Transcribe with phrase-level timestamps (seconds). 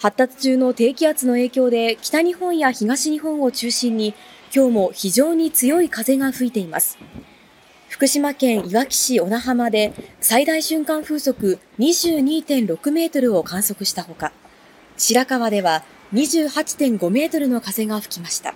[0.00, 4.14] 発達中の低気圧の影響で北日本や東日本を中心に
[4.54, 6.98] 今日も非常に強い風が吹いています。
[7.88, 14.32] 福島県いわき市小名浜で最大瞬間風速22.6メートルを観測したほか、
[14.96, 15.82] 白川では
[16.12, 18.54] 28.5メートルの風が吹きました。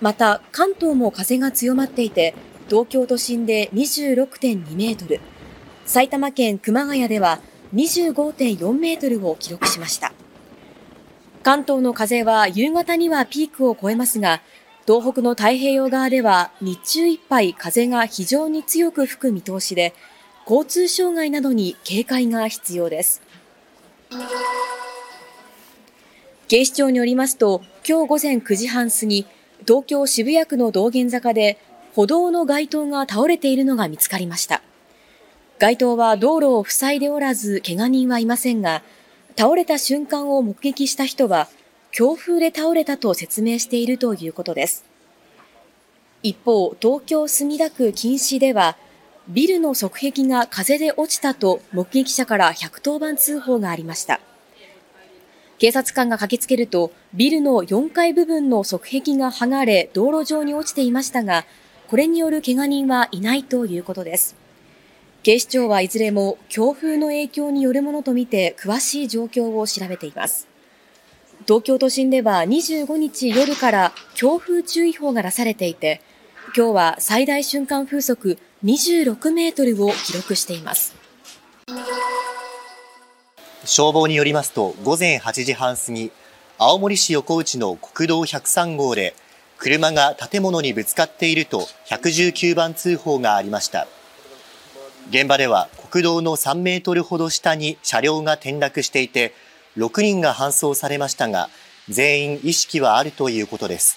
[0.00, 2.34] また、関東も風が強まっていて、
[2.68, 5.20] 東京都心で26.2メートル、
[5.86, 7.40] 埼玉県熊谷では
[7.74, 10.12] 25.4メートルを記録しました。
[11.42, 14.40] 関東の風は夕方にはピークを超えますが、
[14.86, 19.94] 東北の太平洋側では日中いっぱい風が非常に強く吹く見通しで、
[20.48, 23.22] 交通障害などに警戒が必要です。
[26.48, 29.26] 警視庁によりますと、今日午前9時半過ぎ、
[29.66, 31.58] 東京渋谷区の道玄坂で
[31.94, 34.62] 歩道の街灯が倒れているのが見つかりました。
[35.58, 38.82] 街灯は道路を塞いでおらず、怪我人はいませんが、
[39.38, 41.46] 倒れた瞬間を目撃した人は、
[41.92, 44.84] 強風で倒れたと説明しているということです。
[46.24, 48.76] 一方、東京墨田区錦糸では、
[49.28, 54.18] ビルの側壁が風で落ちたと目撃者から110番通報がありました。
[55.58, 61.44] 警察官が駆けつけると、ビルの4階部分の側壁が剥がれ、道路上に落ちていましたが、
[61.86, 64.47] これによる怪我人はいないということです。
[65.28, 70.48] 警視庁はいずれも強風の影響によるものとみて詳しい状況を調べています。
[71.46, 76.00] 東京都心では25日夜から強風注意報が出されていて、
[76.56, 80.94] 今日は最大瞬間風速26メートルを記録しています。
[83.66, 86.10] 消防によりますと午前8時半過ぎ、
[86.56, 89.14] 青森市横内の国道103号で
[89.58, 93.88] 車が建物にぶつかっていると119番通報がありました。
[95.10, 99.32] 現場では国道の3メートルほど下に車両が転落していて、
[99.78, 101.48] 6人が搬送されましたが、
[101.88, 103.96] 全員意識はあるということです。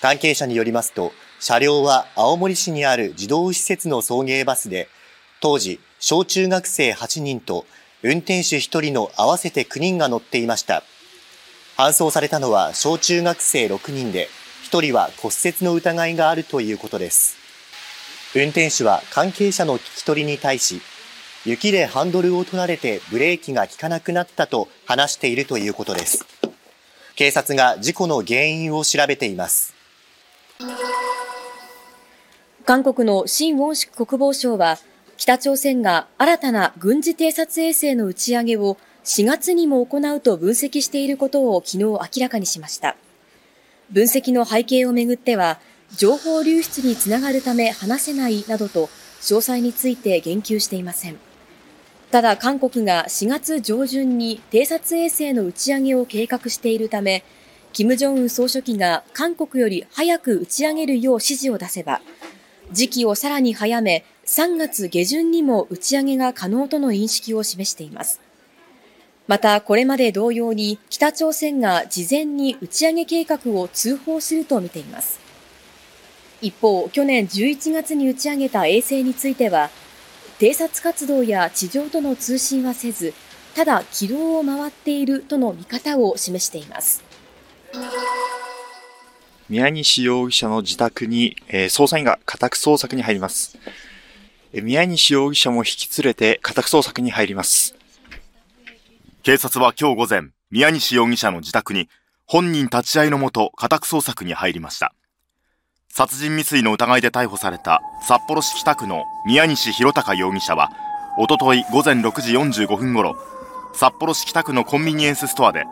[0.00, 4.88] 関係者によりますと、車両は青森市にある児童施設の送迎バスで、
[5.40, 7.66] 当時、小中学生8人と
[8.04, 10.84] 運転手1人の合わせて9人が乗っていました。
[11.76, 14.28] 搬送されたのは小中学生6人で、
[14.70, 17.39] 1人は骨折の疑いがあるということです。
[18.32, 20.80] 運転手は関係者の聞き取りに対し、
[21.44, 26.24] 雪でハンドルを取られてブレーキが効かなくなったと話しているということです。
[27.16, 29.74] 警察が事故の原因を調べています。
[32.64, 34.78] 韓国のシン・ウォンシク国防相は、
[35.16, 42.96] 北朝鮮が新たな軍事偵察衛星の打ち上げを4月にも行うと分析していることを昨日明らかにしました。
[43.90, 45.58] 分析の背景をめぐっては、
[45.96, 48.86] 情報流出につながるため話せないなどと
[49.20, 51.16] 詳細について言及していません。
[52.10, 57.22] ただ韓国が4月上旬に偵察衛星の打ち上げを計画しているため、
[57.72, 62.00] 金正恩総書記が韓国より早く打ち上げるよう指示を出せば、
[62.72, 68.20] 時期をさらに早め、3月下旬にも打ち上げが可能との認識を示しています。
[69.28, 75.29] また、これまで同様に北朝鮮が事前に打ち上げ計画を通報すると見ています。
[76.42, 79.70] 一方、去年11月に打ち上げた衛星については、
[80.38, 83.12] 偵察活動や地上との通信はせず、
[83.54, 87.02] ただ軌道を回っているとの見方を示しています。
[89.50, 93.58] 宮西容疑者の自宅に、えー、捜査員が家宅捜索に入ります。
[94.52, 97.74] 宮西容疑者も引き連れて家宅捜索に入ります。
[99.22, 101.88] 警察は今日午前、宮西容疑者の自宅に
[102.26, 104.94] 本人立ち会いのもと家宅捜索に入りました。
[105.92, 110.70] 殺人未遂の疑いで逮捕された札幌市北区の宮西弘隆容疑者は、
[111.18, 112.32] おととい午前6時
[112.64, 113.16] 45分ごろ、
[113.74, 115.64] 札幌市北区のコンビニエンスストアで、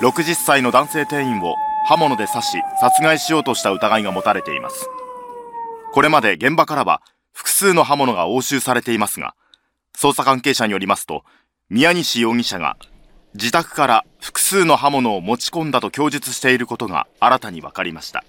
[0.00, 1.56] 60歳の男性店員を
[1.86, 4.88] 刃物で刺し殺害しようとした疑いが持たれています。
[5.92, 7.02] これまで現場からは
[7.32, 9.34] 複数の刃物が押収されていますが、
[9.96, 11.24] 捜査関係者によりますと、
[11.68, 12.76] 宮西容疑者が
[13.34, 18.24] 自宅から複数の刃物を持ち込んだと供述していることが新たに分かりました。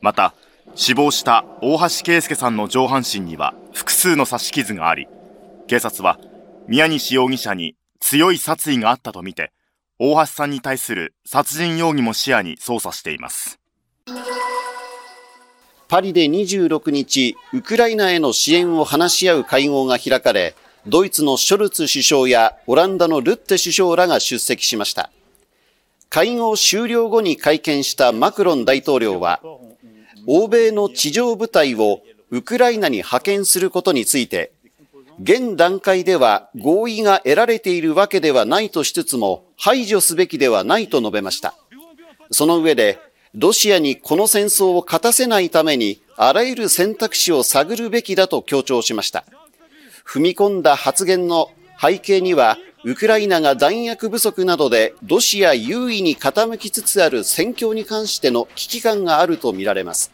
[0.00, 0.34] また
[0.74, 5.08] 死亡した大橋圭介さんの上半身には複数の刺し傷があり
[5.66, 6.18] 警察は
[6.66, 9.52] 宮西容疑者に強い殺意があったとみて
[9.98, 13.58] 大橋さんに対する殺人容疑も視野に捜査しています。
[15.88, 20.54] パリで26日、ウクライナへの支援を話し合う会合が開かれ、
[20.86, 25.10] ドイツのショルツ首相やオランダのルッテ首相らが出席しました。
[26.10, 29.40] 会合終了後に会見したマクロン大統領は、
[30.26, 34.52] 欧米の地上部隊をウクライナに派遣することについて、
[35.20, 41.54] 現段階では合意が得られているわけではないとしつつも排除すべきではないと述べました。
[42.30, 42.98] その上で、
[43.34, 49.24] ロシアにこの戦争を勝たせないためにあらゆる選択肢を探るべきだと強調しました。
[50.06, 51.50] 踏み込んだ発言の
[51.80, 60.12] 背景には、ウクライナが弾薬不足などでロシア優位に傾きつつある戦況に関しての危機感があるとみられます。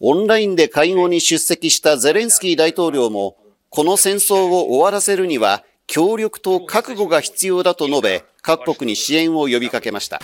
[0.00, 3.36] オンラインで会合に出席したゼレンスキー大統領も、
[3.70, 10.20] この戦争を終わらせるには協力と覚悟が必要だと述べ、各国に支援を呼びかけました。